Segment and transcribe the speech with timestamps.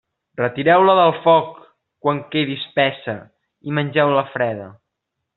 [0.39, 1.51] Retireu-la del foc
[2.07, 3.15] quan quedi espessa
[3.71, 4.67] i mengeu-la freda.